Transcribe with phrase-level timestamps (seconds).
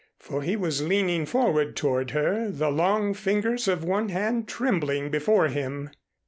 [0.17, 5.47] For he was leaning forward toward her, the long fingers of one hand trembling before
[5.49, 5.91] him.